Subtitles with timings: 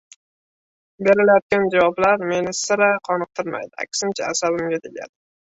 [1.07, 5.15] Berilayotgan javoblar meni sira qoniqtirmaydi, aksincha asabimga tegadi: